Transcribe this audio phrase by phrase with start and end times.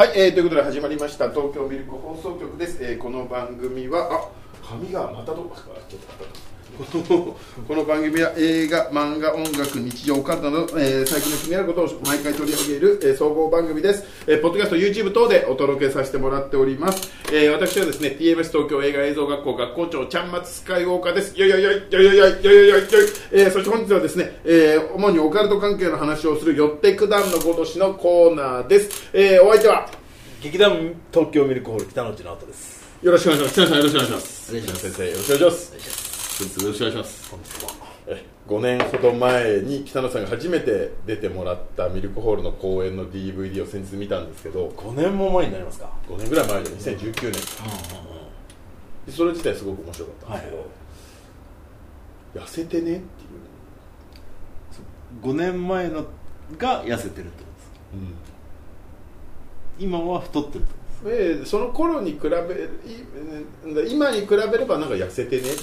[0.00, 6.49] はい、えー、ということで始まりました東京ミルク放送局です、えーこの番組はあ髪がまたどっかちょっとあった。
[6.78, 7.36] この
[7.68, 22.86] この番組は映画、漫画、音楽、日常、オカルトなど、えー最近の気になることを毎回取り上げる、えー総合番組です、えーポッドキャスト、YouTube 等でお届けさせてもらっております、えー私はですね TMS 東京映画映像学校学校長ちゃんまつスカイウォーカーですよいよいよいよいよいよいよいよいよいよ
[23.32, 29.90] えーそして本日はですね、えー主にオカルト関係の話をするよってくだんのごとしのコーナーです、えーお相手は
[30.42, 33.52] 劇団東京ミルクホール北の内直人ですよろしくお願いします。
[33.54, 34.50] 北野さんよろしくお願いします。
[34.50, 35.54] お願いします先生よろしくお願いし
[35.88, 36.09] ます。
[36.40, 37.30] よろしくお願いします。
[37.30, 37.72] 本日は。
[38.06, 47.32] え5年ほど前に北野さんが初めて出てもらったミルクホールの公演の DVD を先日見たんですけど、5年も前になりますか？5年ぐらい前で2019年。
[49.06, 50.62] でそれ自体すごく面白かったんですけど、は
[52.44, 52.46] い。
[52.46, 53.00] 痩せてねっていう。
[55.22, 56.06] 5年前の
[56.56, 58.30] が痩せてるってことですか？
[59.78, 60.72] 今は太ってるって
[61.04, 62.30] こでその頃に比べ
[63.88, 65.56] 今に比べればなんか痩せてねっていう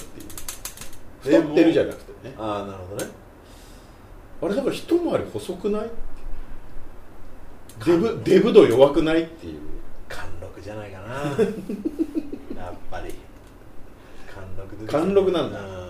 [1.22, 2.34] 太ってるじゃなくてね。
[2.36, 3.10] とああなるほどね。
[4.42, 5.90] あれだから一回り細くない？
[7.84, 9.60] デブデブ度弱くないっていう。
[10.08, 11.14] 貫禄じゃないかな。
[12.62, 13.14] やっぱり。
[14.86, 15.60] 貫禄なんだ。
[15.60, 15.88] うん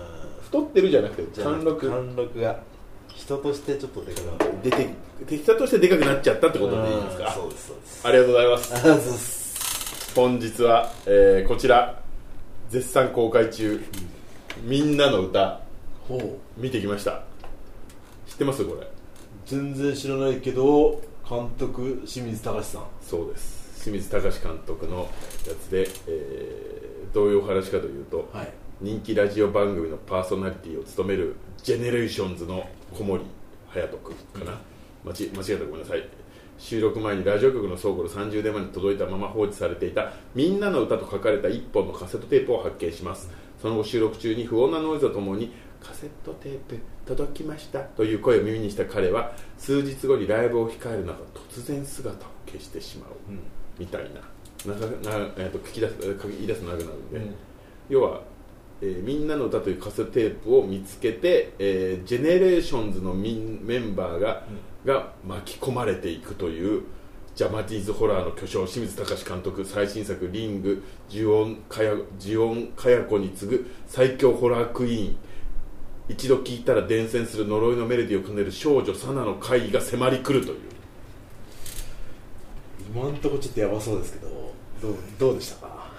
[0.49, 1.89] 太ってるじゃなくて貫禄。
[1.89, 2.59] 貫禄が
[3.07, 4.89] 人としてちょっとでかくなる出て
[5.27, 7.25] 敵者としてでかくなっちゃったってことでいいですか？
[7.27, 8.07] うんそうですそうです。
[8.07, 10.13] ありがとうございます。
[10.15, 11.99] 本日は、えーこちら。
[12.69, 13.79] 絶賛公開中
[14.63, 15.61] 「みんなの歌。
[16.07, 16.37] ほう。
[16.61, 17.23] 見てきました。
[18.27, 18.65] 知ってます？
[18.65, 18.87] これ。
[19.45, 22.83] 全然知らないけど監督清水隆さん。
[23.01, 23.83] そうです。
[23.83, 25.09] 清水隆監督の
[25.47, 28.53] やつで、えーどういうお話かというと、はい。
[28.81, 33.23] 人気ラジオ番組のパーソナリティを務めるジェネレーションズの小森
[33.73, 34.59] 隼人君かな、
[35.03, 36.07] 間違間違えたらごめんなさい。
[36.59, 45.51] 収録前にラジオ局の倉庫の30年前に届いたまま放置されていた「ミンナのウタ」と書かれた1本のカセットテープを発見しますその後収録中に不穏なノイズとともに
[45.81, 53.39] 「カセットテープ届きました」という声を耳にした彼は数日後にライブを控える中突然姿を消してしまう、うん。
[53.77, 54.73] みたいな。
[54.73, 57.35] なかな、えー、と聞き出す書き出すの長くなるんで、うん。
[57.89, 58.21] 要は、
[58.81, 64.43] えーみんなの歌」というカセットテープを見つけて、えージェネレーションズのミンメンバーが,、
[64.85, 66.83] が巻き込まれていくという
[67.39, 75.15] ジャマティーズホラーの巨匠清水隆監督最新作「リング」呪音かや呪音かや子に次ぐ最強ホラークイーン。
[76.09, 80.57] 一度聴いたら伝染する呪いのメロディーを奏でる少女サナの会議が迫り来るという。
[82.93, 84.27] 今んとこちょっとやばそうですけど
[84.81, 85.65] どうどうでした？
[85.65, 85.89] か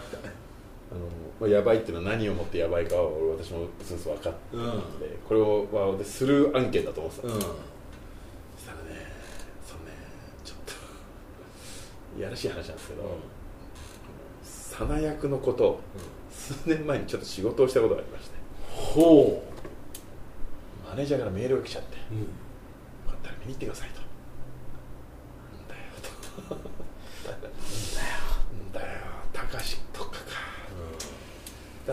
[0.92, 1.00] あの
[1.40, 7.54] まあ、やばいっていうのは何をもってやばいかは俺私もうすうす分かってたので、これをは私スルー案件だと思ってたんですよ、
[8.58, 8.84] そしたらね
[9.66, 9.94] そうね
[10.44, 10.74] ちょっと
[12.16, 13.02] いやらしい話なんですけど、
[14.42, 15.80] サナ役のことを
[16.30, 18.40] 数年前にちょっと仕事をしたことがありまして。
[18.70, 19.42] ほ
[20.88, 22.26] マネージャーからメールが来ちゃってう、うん、「よ
[23.06, 24.00] かったら見に行ってください」と
[25.54, 26.54] 「なんだよ」と
[27.30, 28.10] 「な
[28.64, 28.86] んだよ。
[29.32, 30.16] 高志とかか」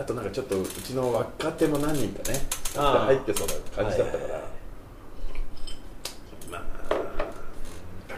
[0.00, 2.40] となんかちょっとうちの若手も何人かね
[2.74, 4.48] 入ってそうな感じだったから、
[6.50, 6.62] まあ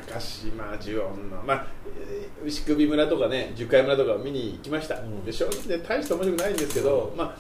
[0.07, 1.80] 高島ジオンのまあえー
[2.45, 5.25] 牛首村とかね樹海村とか見に行きました、うん。
[5.25, 7.37] で正直ね大して面白くないんですけど、まあ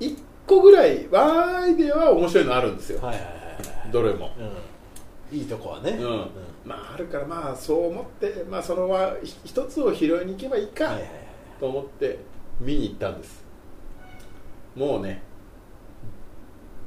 [0.00, 0.16] 1
[0.46, 3.38] 個ぐらいワンアイデアは面白いのあるんですよ、はいはいはいは
[3.88, 3.92] い。
[3.92, 4.30] どれも、
[5.32, 6.06] うん、いいとこはね、うん。
[6.06, 6.28] うん。
[6.64, 11.10] まああるからまあそう思って、まあ、そのはひ一つを拾いに行けばいいか、はいはいはい。
[11.60, 12.18] と思って
[12.60, 13.44] 見に行ったんです。
[14.74, 15.22] もうね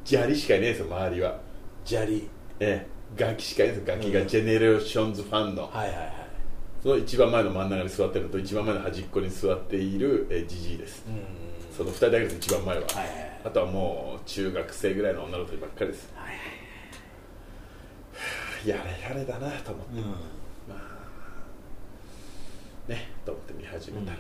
[0.05, 1.39] 砂利しかいないですよ周りは。
[1.85, 2.29] 砂利。
[2.59, 2.99] ええ。
[3.17, 3.87] ガキしかいないです。
[3.87, 4.27] よガキがうん。
[4.27, 6.18] ジェネレーションズファンの、はいはいはい
[6.81, 11.03] その一番前の真ん中に座ってるのと一番前の端っこに座っているえージジイです。
[11.07, 11.19] うん。
[11.75, 13.41] その二人だけです一番前は、はいはいはい。
[13.45, 16.09] あとはもう中学生ぐらいの女の子ばっかりです。
[16.15, 16.39] はいはい
[18.65, 20.03] やれやれだなと思って、うん。
[20.03, 20.11] ま
[20.71, 20.73] あ
[22.91, 24.17] ねと思って見始めたら、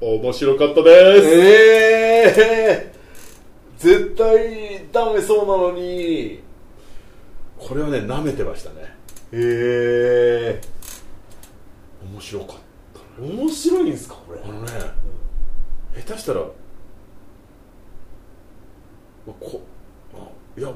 [0.00, 2.92] 面白かったです、ええ
[3.78, 6.40] 絶対ダメそうなのに。
[7.58, 8.94] これはね舐めてましたね
[9.38, 10.66] ええ。
[12.10, 12.56] 面白かっ
[13.16, 13.32] たね。
[13.32, 14.40] 面白いんですかこれ？
[14.42, 14.68] あのね、
[15.94, 16.46] 下手したら、ま
[19.28, 19.60] あこ
[20.14, 20.28] あ
[20.58, 20.72] いや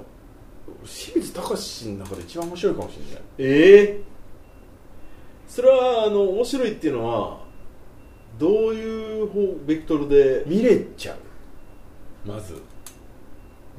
[0.85, 3.23] 清水崇の中で一番面白いかもしれない。
[3.39, 4.01] ええ。
[5.49, 7.41] それはあの面白いっていうのは
[8.39, 10.45] どういう方ベクトルで？
[10.47, 11.19] 見れちゃう。
[12.29, 12.61] まず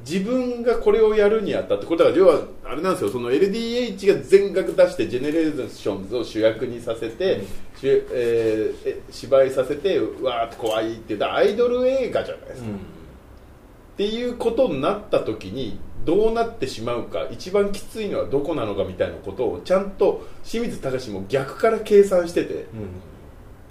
[0.04, 3.10] 自分がこれをやるにあたってこれだから要はあれなんですよ。
[3.10, 7.44] その LDH が全額出してジェネレーションズを主役にさせて、うん。
[7.44, 7.48] し
[7.84, 22.66] えーえ芝居させてうわーって怖いって言ったアイドル映画じゃないですか、っていうことになった時にどうなってしまうか一番きついのはどこなのかみたいなことをちゃんと清水崇も逆から計算してて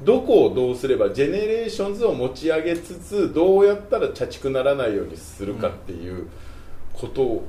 [0.04, 6.28] どこをどうすればジェネレーションズを持ち上げつつどうやったらチャチくならないようにするかっていう
[6.94, 7.44] こと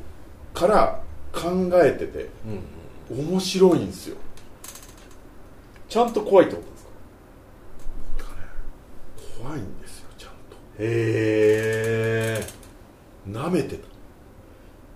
[0.52, 1.02] から
[1.32, 2.28] 考えてて
[3.10, 4.16] 面白いんですよ。
[5.88, 6.84] ちゃんと怖いってことです
[8.18, 8.26] か？
[9.42, 10.34] 怖いんですよちゃんへ
[10.78, 12.46] え。
[13.26, 13.86] と舐めてた。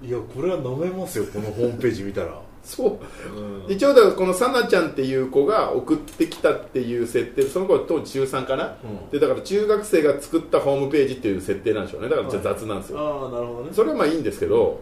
[0.07, 2.99] いやこれは舐めますよこのホームページ見たら、そ
[3.35, 3.39] う。
[3.39, 3.73] うん。
[3.73, 9.09] 一応だからこのさなちゃんっていう子が送ってきたっていう設定その子は当時中3かな、うん。
[9.11, 12.09] でだから中学生が作ったホームページっていう設定なんでしょうね。
[12.09, 13.71] だからじゃあ雑なんですよ、ああなるほどね。
[13.73, 14.81] それはまあいいんですけど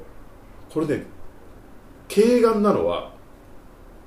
[0.72, 1.04] これね
[2.12, 3.12] 慧眼なのは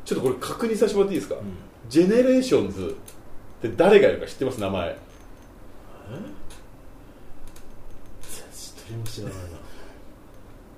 [0.06, 1.40] ちょっとこれ確認させてもらっていいですか、
[1.88, 2.96] ジェネレーションズ
[3.60, 4.60] って誰がいるか知ってます？
[4.60, 4.98] 名前。
[8.52, 9.34] 一人も知らない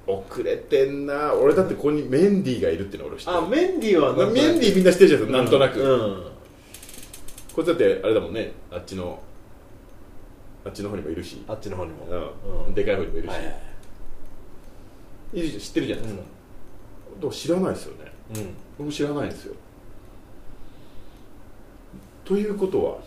[0.10, 1.34] 遅れてんな。
[1.36, 3.38] 俺だってここにメンディーがいるっていうの俺知ってる。
[3.38, 6.32] なあメンディーはなメンディーみんな知ってるじゃないですか、なんとなく、うん。
[7.54, 8.52] こいつだってあれだもんね。
[8.72, 9.22] あっちの
[10.66, 12.08] あっちの方にもいるし、あっちの方にも。
[12.10, 12.66] うん。
[12.68, 12.74] うん。
[12.74, 13.52] でかい方にもいるし、はいは
[15.46, 15.60] い。
[15.60, 16.22] 知ってるじゃないですか、
[17.20, 18.12] でも知らないですよね。
[18.36, 18.54] うん。
[18.80, 19.56] 僕も知らないんですよ。
[22.26, 22.98] ということは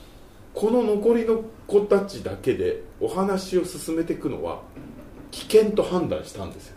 [0.53, 4.63] この残りの子たちだけでお話を進めていくのは
[5.33, 6.77] 危険と判断したんですよ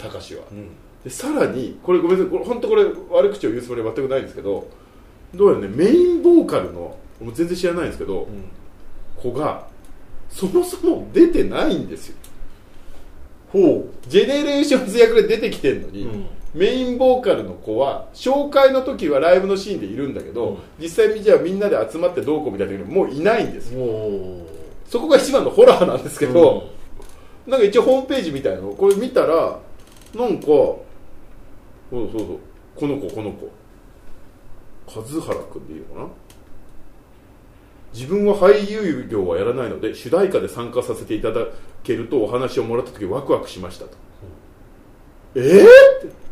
[0.00, 0.44] 高志は。
[0.50, 0.70] うん。
[1.04, 4.68] でさらにこれごめんなさいこれ本当これ悪口を言うつもりは全くないんですけど
[5.34, 8.44] どうやらねメインボーカルのもう全然知らないんですけど、うん。
[9.16, 9.66] 子が
[10.28, 12.16] そもそも出てないんですよ。
[13.48, 16.26] ほジェネレーションズ役で出てきてるのに、うん。
[16.54, 20.58] メインボーカルの子は紹介の時はライブのシーンでいるんだけど、うん。
[20.78, 24.46] 実際にじゃあみんなで集まってどうこうみたいな時にもういないんですうよも
[24.88, 26.70] そこが一番のホラーなんですけど、
[27.46, 28.72] なんか一応ホームページみたいの。
[28.72, 29.58] これ見たら
[30.14, 30.84] なんかそ
[31.92, 32.38] うそうそう。
[32.74, 33.50] この子この子。
[34.86, 36.08] 数原君でいいのかな？
[37.92, 41.46] 自分は俳優業はやらないので主題歌で参加させていただ
[41.82, 43.96] けるとお話をもらった時ワクワクしましたと、
[45.34, 45.66] えー、っ
[46.02, 46.26] て。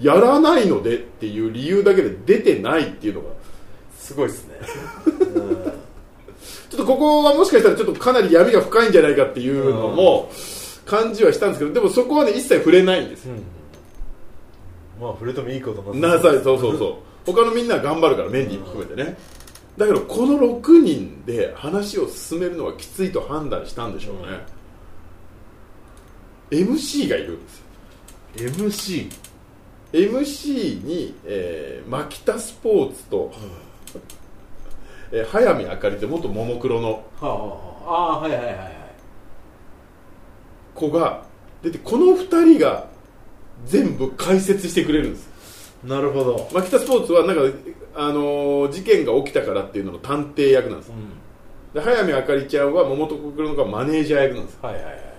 [0.00, 3.32] やらないのでっていう理由だけで出てないっていうのがう
[3.96, 4.54] すごいですね
[6.80, 10.30] とここはもしかしたらちょっとかなり闇が深いんじゃないかっていうのも
[10.84, 13.26] 感じはしたんですけどでもそこはね一切触れないんです。
[13.26, 13.34] よ
[15.00, 16.42] まあ触れてもいいことなさい。
[16.42, 16.94] そうそうそう。
[17.26, 19.16] 他のみんなは頑張るからメンディーも含めてね。
[19.76, 24.40] だけどこの6人で話を進めるのはきついと判断したんでしょうね、
[26.50, 27.64] MC がいるんですよ。
[28.50, 29.10] MC
[29.92, 33.32] MC に、えー、マキタスポーツと、
[35.12, 38.16] えー早見あかりって元ももクロのはあはああ。
[38.16, 38.72] あはいはいはいはい。
[40.74, 41.22] 子が
[41.62, 42.86] 出てこの2人が
[43.66, 45.28] 全部解説してくれるんです。
[45.84, 46.48] なるほど。
[46.52, 47.42] マキタスポーツはなんか、
[47.94, 50.92] あのー事件が起きたからっていうのの探偵役なんです。
[51.74, 54.58] で早見あかりちゃんは桃とクロのマネージャー役なんです。
[54.62, 55.10] はいはいはい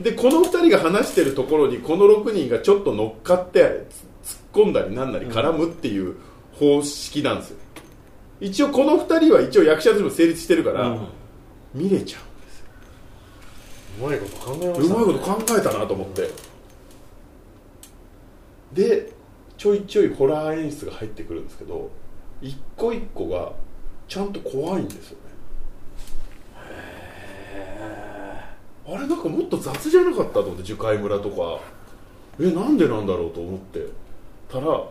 [0.00, 3.86] でこの2人が話してるところにこの6人がちょっと乗っかって
[4.22, 6.16] つ突っ込んだりなんなり絡むっていう
[6.58, 7.56] 方式なんですよ
[8.40, 11.06] 一応この2人は一応役者としても成立してるから、うん。
[11.74, 12.66] 見れちゃうんですよ。
[14.00, 14.94] うまいこと考えまうしたね。
[14.94, 16.30] まいこと考えたなと思って。
[18.72, 19.12] で
[19.56, 21.90] ちょいちょいホラー演出が入ってくるんですけど
[22.42, 23.52] 一個一個が
[24.06, 25.26] ちゃんと怖いんですよね。
[28.88, 31.60] あれなんかもっと雑じゃなかったと思って樹海村とか。
[32.38, 33.86] えなんでなんだろうと思って。
[34.50, 34.84] たら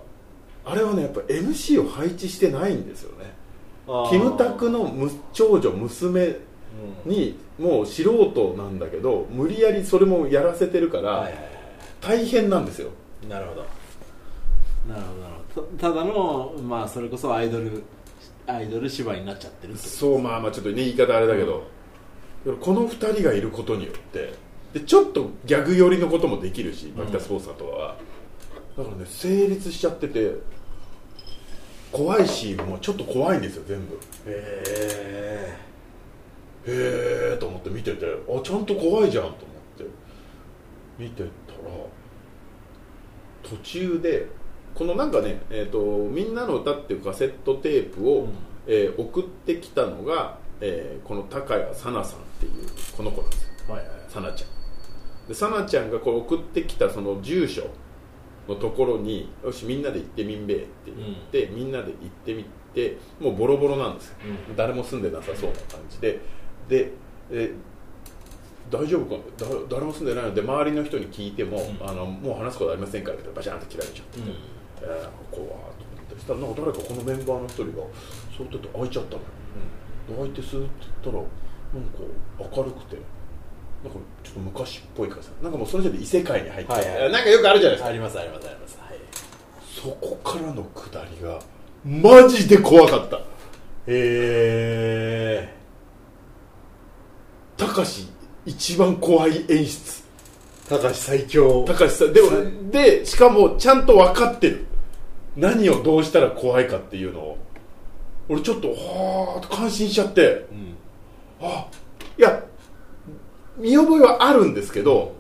[0.66, 3.34] あれはねやっぱ MC を配置してないんですよね。
[4.10, 6.36] キムタクのむ長女娘
[7.06, 11.30] にもう素人なんだけど無理やりそれもやらせてるから、
[12.02, 12.90] 大変なんですよ。
[13.24, 13.62] いなるほど。
[13.62, 15.22] なるほど。
[15.22, 17.84] なるほどたただのまあそれこそアイドル
[18.48, 21.68] アイドル芝居になっちゃってるそうまあまあちょっとね言い方あれだけど、
[22.44, 24.34] でもこの2人がいることによって
[24.74, 27.98] でちょっとギャグ寄りのこともできるし牧田スポーツさんとは、
[28.78, 30.34] だからね成立しちゃってて
[31.92, 34.00] 怖いシーンもちょっと怖いんですよ全部。
[34.28, 35.58] へ
[36.68, 39.38] へえと思って見ててあちゃんと怖いじゃんと思っ
[39.78, 39.86] て。
[40.98, 41.30] 見てたら
[43.44, 44.28] 途中で
[44.74, 45.80] このなんかね、えーと
[46.12, 48.30] 「みんなの歌」っていうカセットテープを、うん。
[48.68, 52.52] えー送ってきたのが、えーこの高谷さなさんっていう
[52.98, 53.50] この子なんですよ。
[53.70, 53.96] よはいはい。
[54.10, 54.50] さなちゃん。
[55.28, 57.68] でさなちゃんがこう送ってきたその住所
[58.48, 64.16] のところによしみんなで行ってみんべえって言って、みんなで行ってみてもうボロボロなんですよ、
[64.50, 64.56] うん。
[64.56, 66.20] 誰も住んでなさそうな感じで。
[66.70, 66.92] で
[67.32, 67.52] え
[68.70, 69.22] 大丈夫か？
[69.38, 70.34] だ誰も住んでないの？
[70.34, 71.88] で周りの人に聞いても、うん。
[71.88, 74.28] あのもう話すことありませんからってバシャンって切られちゃって、うん。
[74.28, 76.16] えー、怖いと思って。
[76.16, 77.72] そしたらなんか誰かこのメンバーの一人が
[78.36, 79.22] そうやって開いちゃったの。
[79.22, 80.70] よ開いてスーッて
[81.04, 81.24] 言ったら
[81.74, 82.00] なんか
[82.58, 82.98] 明るくて
[83.84, 85.30] なんかちょっと昔っぽいからさ。
[85.42, 87.12] なんかもうその時点で異世界に入って、はいはい。
[87.12, 87.90] なんかよくあるじゃないですか。
[87.90, 88.98] ありますありますありますはい
[89.64, 91.40] そこからの下りが
[91.86, 93.22] マジで怖かった。
[93.86, 95.54] え。
[97.58, 98.08] たかし
[98.46, 100.04] 一番怖い演出。
[100.68, 101.64] ー、高橋最強。
[101.68, 104.66] たかしさんでもでしかもちゃんと分かってる。
[105.36, 107.38] 何をどうしたら怖いかっていうのを。
[108.30, 110.48] 俺ちょっとはあ感心しちゃって。
[110.52, 110.76] うん。
[111.42, 111.68] あ
[112.18, 112.44] いや
[113.58, 115.16] 見覚えはあるんですけど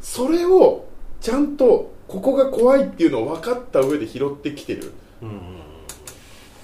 [0.00, 0.86] それを
[1.20, 4.92] ちゃんとここが怖いっていうのを分かった上で拾ってきてる。
[5.22, 5.40] うんうん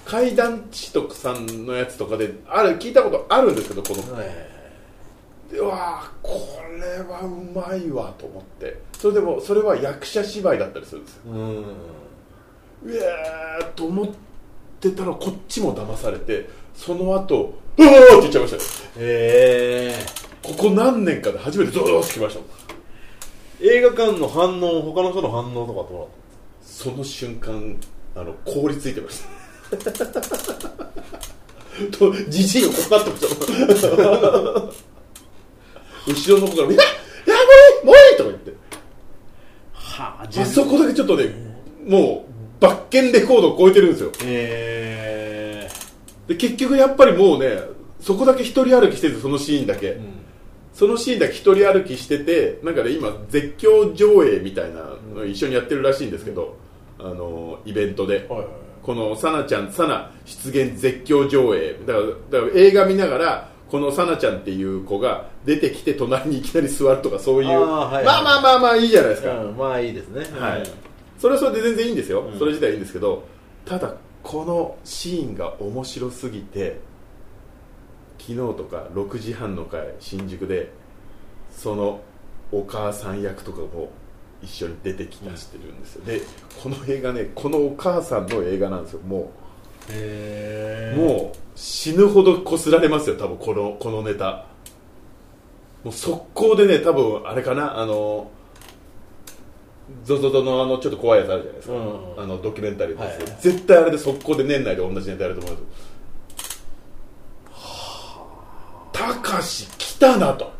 [0.05, 4.13] 怪談知徳さんのやつとかである聞いたことあるんですけどこの。
[4.13, 4.43] はいはいは
[5.49, 5.53] い。
[5.53, 7.29] でうわーこれはう
[7.69, 8.81] まいわと思って。
[8.99, 11.21] それでもそれは役者芝居だったりするんですよ。
[11.27, 11.63] うんう
[12.85, 14.07] えーと思っ
[14.81, 18.61] てたらこっちも騙されてその後うわーって言っちゃいましたよ
[18.97, 19.95] え
[20.43, 22.49] ここ何年かで初めてゾーッときましたもん。
[23.61, 26.07] ー、映画館の反応他の人の反応とかどうだっ
[26.61, 27.77] その瞬間
[28.13, 29.21] あの凍りついてまし
[29.71, 29.73] た。
[31.97, 33.87] とじじいがこうなってました。
[33.87, 33.93] も
[34.67, 34.71] ん
[36.05, 36.83] 後ろの子から「いやいや
[37.35, 38.51] もういいもういい!」とか言って。
[38.51, 38.57] た
[39.73, 41.33] はああそこだけちょっとね
[41.85, 44.11] もうバッケンレコードを超えてるんですよ。
[44.23, 45.69] え
[46.27, 47.57] で結局やっぱりもうね
[48.01, 50.22] そこだけ一人歩きしてるんですそのシーンだけ、ー、うん
[50.73, 54.81] そのシーンだけ一人歩きしててなんかね今絶叫上映みたいな
[55.13, 56.55] のを一緒にやってるらしいんですけど、
[56.99, 58.47] あのイベントで、はいはい
[58.83, 61.79] このサナちゃんサナ出現絶叫上映。
[61.87, 62.05] だから
[62.41, 70.25] だから映画見ながらこのサナちゃんっていう子が出てきて隣にいきなり座るとかそういうあーはいはいまあまあまあまあいいじゃないですか、うん、まあいいですね。
[70.37, 70.63] はい、
[71.17, 72.37] それはそれで全然いいんですよ、うん。
[72.37, 73.25] それ自体いいんですけど
[73.65, 76.81] ただこのシーンが面白すぎて
[78.25, 80.71] 昨日とか6時半の回新宿で
[81.51, 81.99] その
[82.53, 83.91] お母さん役とかも
[84.41, 86.21] 一緒に出てきたしてるんですよ、で
[86.61, 89.01] この映画ねこのお母さんの映画なんですよ。
[89.01, 89.31] も
[89.89, 94.45] う、もう死ぬほどこすられますよ多分このこのネタ。
[95.83, 98.31] もう速攻でね多分あれかなあの
[100.05, 102.23] ゾゾゾのあのちょっと怖いやつあるじゃないですか、うん。
[102.23, 103.41] あのドキュメンタリーのやつ、はいはい。
[103.41, 105.93] 絶対あれで速攻で年内で同じネタやると思います
[108.93, 110.51] たかし来たなと。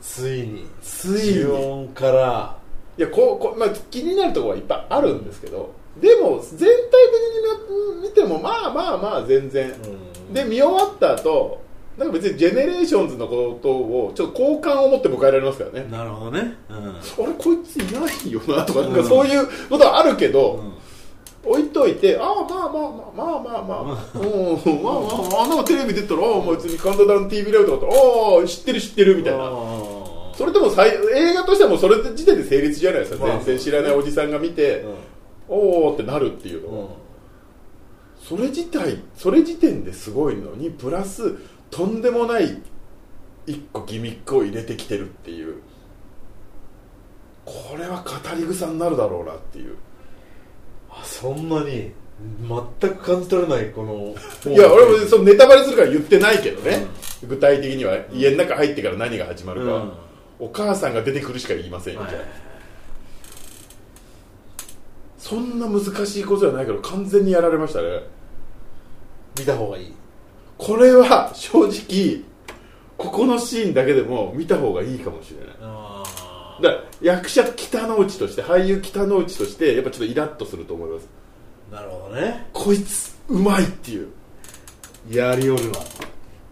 [0.00, 0.66] ついに。
[0.82, 1.44] ついに。
[1.44, 2.58] 呪怨から。
[2.98, 10.34] いやこうこう、まあ、気になるところはいっぱいあるんですけどでも全体的に見てもまあまあまあ全然、うん。
[10.34, 11.62] で見終わった後
[11.96, 16.54] なんか別にジェネレーションズのことをちょっと好感を持って迎えられますからね、なるほどね。
[16.68, 16.76] うん。
[16.76, 20.72] あれこいついないよなとか,、なんかうんそういうことはあるけど、うん
[21.44, 29.44] 置いといてああまあまあまあまあまあまあまあ、うん、まあまああなんかテレビ出たらああまあ別にカウントダウン TV ライブとかああ知ってる知ってるみたいな。
[29.44, 33.36] あそれでもさい映画としてはもうそれ時点で成立じゃないですか、まあ。
[33.38, 34.94] 全然知らないおじさんが見て、ー
[35.48, 36.88] おおってなるっていうのは、
[38.22, 41.36] それ自体それ時点ですごいのにプラス
[41.70, 42.62] とんでもない
[43.46, 45.56] 一個ギミックを入れてきてるっていう。
[47.44, 49.74] これは語り草になるだろうなっていう。
[49.74, 49.87] あ
[51.04, 51.92] そんなに
[52.80, 53.84] 全く感じ取れないこ
[54.44, 56.86] のいや俺もそのネタバレするから言ってないけどね、
[57.26, 57.96] 具体的には。
[58.12, 59.72] 家の中入ってから何が始まるか。
[59.72, 59.92] は、うん。
[60.40, 62.22] お母さんが出てくるしか言いませんよ、はいじゃあ
[65.18, 68.02] そんな難しいことじゃないけど完全にやられましたね。
[69.38, 69.94] 見た方がいい。
[70.56, 72.22] これは正直
[72.96, 75.56] ここのシーンだけでも見た方がいいかもしれない
[77.00, 81.08] 役者北之内として俳優北之内としてやっぱちょっとイラッとすると思います。
[81.72, 82.48] あなるほどね。
[82.52, 84.08] こいつうまいっていう。
[85.10, 85.78] やりよるわ。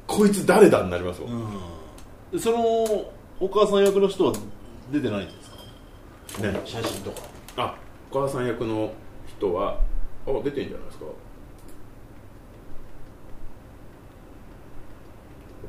[0.06, 1.48] こいつ誰だになりますもん、
[2.32, 2.40] うん。
[2.40, 2.58] その
[3.40, 4.32] お母さん役の人は
[4.92, 5.50] 出てないんです
[6.40, 6.48] か？
[6.48, 6.60] ね。
[6.64, 7.22] 写真とか。
[7.56, 7.74] あ
[8.10, 8.92] お母さん役の
[9.26, 9.80] 人は
[10.26, 11.04] あ出てんじゃないですか。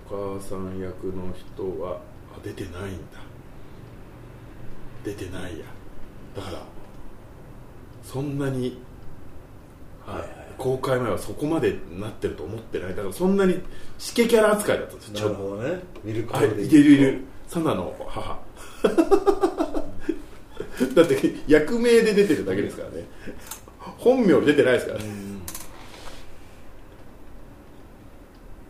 [0.10, 2.00] お母さん役の人は
[2.34, 2.74] あ出てないん
[3.12, 3.20] だ
[5.08, 5.66] 出てないや。
[6.36, 6.62] だから
[8.04, 8.78] そんなに、
[10.06, 12.96] はいはい公開前はそこまでなってると思ってない。
[12.96, 13.62] だからそんなに
[14.00, 15.38] しけキャラ扱いだったんですよちょっと。
[15.38, 15.80] なるほどね。
[16.04, 17.22] ミルクはいでいるいる。
[17.48, 18.40] サナの母。
[20.96, 23.06] だって役名で出てるだけですからね。
[24.00, 25.28] 本名で出てないですからね。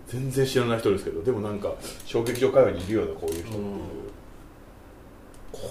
[0.07, 1.73] 全然知らない人ですけどでもなんか
[2.05, 3.65] 小劇場会話にいるようなこういう人っていう、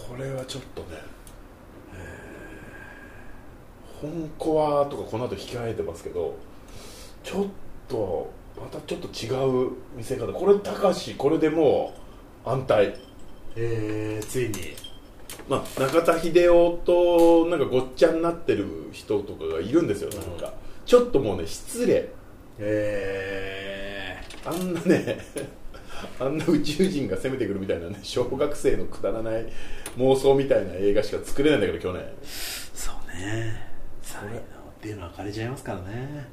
[0.09, 0.88] これはちょっとね
[4.00, 6.37] 本コアとかこの後控えてますけど
[7.23, 7.47] ちょっ
[7.88, 10.33] とまたちょっと違う見せ方。
[10.33, 11.93] これ高橋これでも
[12.45, 12.95] う安泰。
[13.55, 14.55] えー、ついに。
[15.49, 20.55] まあ、中田秀夫となんかごっちゃになってる人とかがいるんですよ、なんか。
[20.85, 22.09] ちょっともうね失礼。
[22.59, 25.19] えあんなね
[26.21, 29.47] あんな宇宙人が攻めてくるみたいなね小学生のくだらない
[29.97, 32.03] 妄想みたいな映画しか作れないんだけど去年。
[32.03, 32.15] ー、
[32.75, 33.67] そうね。
[34.03, 34.41] 才能っ
[34.81, 36.29] ていうのは借りちゃいますからね。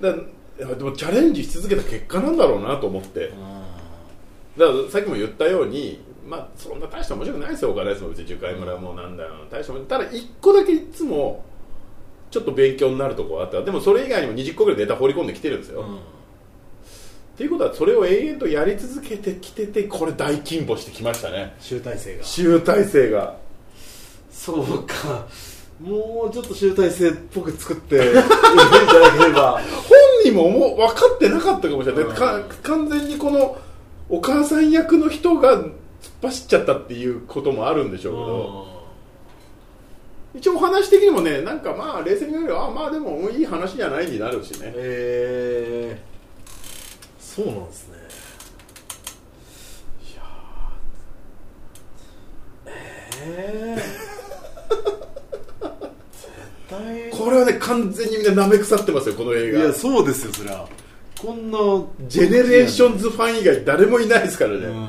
[0.00, 0.20] だか
[0.60, 3.30] らでもチャレンジし続けた結果なんだろうなと思って。
[4.58, 9.30] だからさっきも言ったようにまあそんな大した面白くないですよ岡田ですも別に樹海村もなんだよ。
[9.50, 11.44] 大した面ただ一個だけいつも
[12.30, 13.62] ちょっと勉強になるところあった。
[13.62, 15.98] でもそれ以外にも20個ぐらいネタ放り込んできてるんですよ、うん
[17.34, 21.54] っていうことはそれを永遠とやり続けてきててこれ大進歩してきましたね。
[21.60, 22.24] 集大成が。
[22.24, 23.36] 集大成が。
[24.30, 25.26] そうか。
[25.80, 28.12] もうちょっと集大成っぽく作っていただ
[29.18, 29.62] ければ本
[30.24, 32.14] 人も思う分かってなかったかもしれない、うん。
[32.14, 33.56] か完全にこの
[34.10, 35.72] お母さん役の人が突っ
[36.22, 38.14] 走っちゃったっていうこともあるんでしょう
[40.34, 44.72] けど、一応お話的にもねなんかまあ冷静に考えればあまあでもうんいい話じゃないになるしね。
[44.76, 46.09] えー、
[47.36, 47.94] そうなんですね。
[50.12, 52.70] いやー
[53.22, 53.76] えー、
[56.10, 56.28] 絶
[56.68, 57.10] 対。
[57.10, 59.60] これはね完全にみんな舐め腐ってますよこの映画。
[59.60, 60.66] いやそうですよそりゃ。
[61.22, 61.58] こんな
[62.08, 64.88] ジェネレーションズファン以外誰もいないですからね、うん。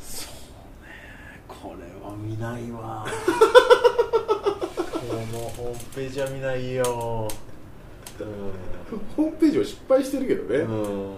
[0.00, 0.32] そう
[0.86, 0.90] ね
[1.48, 3.06] これは見ないわ。
[3.08, 3.43] こ
[5.14, 6.84] のホームページは見ないよ。
[9.16, 11.16] ホームページは失敗してるけどね、うん。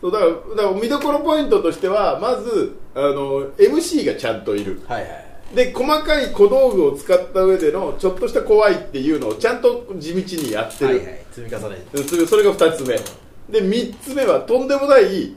[0.00, 4.82] そうだからだから見どころポイントとしてはまずあの MC がちゃんといる。
[4.86, 5.24] はいはい。
[5.54, 11.24] で細かい小道具を使った上でのちょっとした怖いっていうのをちゃんと地道にやってる、はいはい。
[11.30, 12.02] 積み重ねて。
[12.02, 12.96] それそれが2つ目。
[13.50, 15.34] で3つ目はとんでもない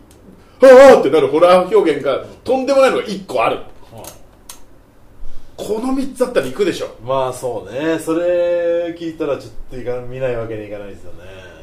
[0.62, 3.60] はあってなるホラー表現がとんでもないのが1個ある
[5.58, 6.96] この3つあったら行くでしょ。
[7.04, 7.98] まあそうね。
[8.00, 11.20] それ聞いたらちょっといか見ないわけにいかないですよね。
[11.24, 11.58] え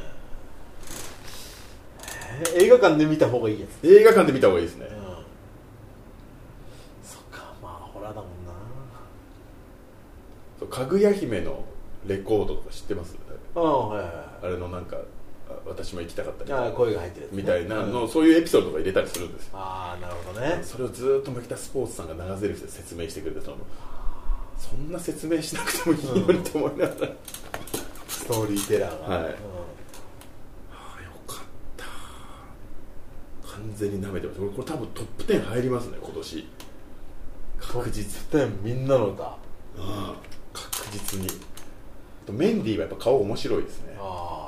[2.60, 3.86] ー映画館で見た方がいいやつ。
[3.86, 4.86] 映画館で見た方がいいですね。
[4.86, 4.94] うん。
[7.04, 8.30] そっかまあホラーだもん
[10.60, 10.66] な。
[10.68, 11.64] かぐや姫の
[12.06, 13.16] レコードとか知ってます？
[13.54, 14.10] ああはいは
[14.42, 15.00] いあれのなんかあ
[15.66, 16.64] 私も行きたかったみたいな。
[16.66, 17.32] ああ声が入ってるね。
[17.32, 18.08] みたいなの、うん。
[18.08, 19.50] そういうエピソードとか入れたりするんですよ。
[19.54, 20.60] ああなるほどね。
[20.62, 23.56] それをずーっと牧田スポーツさんが長ゼリフで説明してくれてたの
[24.58, 27.12] そんな説明しなくてもいいのにと思いながら、
[28.08, 29.16] ストーリーテラーが。
[29.16, 29.24] はい。
[29.24, 29.28] うん。
[29.30, 29.34] あ
[30.98, 31.38] あよかっ
[31.76, 31.84] た。
[33.48, 34.40] 完全に舐めてます。
[34.40, 36.48] これこれ多分トップ10入りますね今年。
[37.58, 39.24] 確実トップ10みんなの歌。
[39.24, 39.36] あ
[39.78, 40.14] あ
[40.52, 41.28] 確実に。
[42.30, 43.96] メンディーはやっぱ顔面白いですね。
[43.98, 44.43] あええあ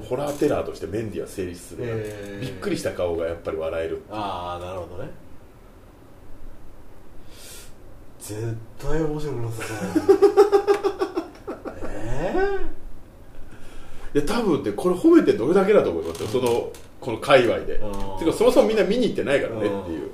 [0.00, 5.10] のホラーテラーとしてメンディーは成立するびっくりした顔がやっぱり笑えるあああなるほどね。
[8.20, 10.16] 絶対面白くなさそう。
[11.92, 12.58] え
[14.14, 16.28] いや多分ねこれ褒めてどれだけだと思いますよ。
[16.28, 17.76] そのこの界隈で。
[17.76, 18.18] うん。
[18.18, 19.60] てかそもそもみんな見に行ってないからね。
[19.60, 20.10] っていう。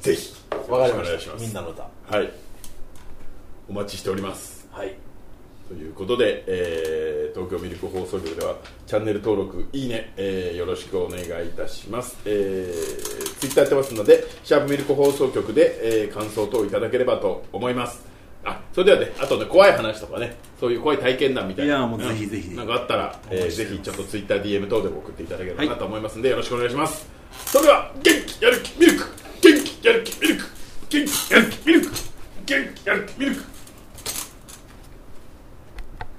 [0.00, 0.34] ぜひ。
[0.52, 1.32] えわかりました。
[1.32, 1.44] ます。
[1.44, 1.88] みんなの歌。
[2.10, 2.32] はい。
[3.68, 4.66] お待ちしております。
[4.72, 5.07] はい
[5.68, 18.08] ということで、えー、東京ミルク放送局ではチャンネル登録、いいね、えー、よろしくお願いいたします、えー、ツイッターやってますのでシャープミルク放送局で、えー、感想等いただければと思います。
[18.44, 22.54] あそれではねあとね怖い話とかねそういう怖い体験談みたいないやもうぜひぜひ。
[22.54, 27.06] なんかあったら、えー、ぜひちょっとツイッター DM 等でも送っていただければなと思いますので、はい、よろしくお願いします。
[27.44, 29.06] それでは元気やる気ミルク
[29.42, 30.44] 元気やる気ミルク
[30.88, 31.88] 元気やる気ミルク
[32.46, 33.57] 元気やる気ミルク。